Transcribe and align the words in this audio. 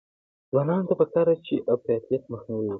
ځوانانو 0.49 0.87
ته 0.89 0.93
پکار 0.99 1.25
ده 1.29 1.35
چې، 1.45 1.55
افراطیت 1.73 2.23
مخنیوی 2.31 2.59
وکړي. 2.61 2.69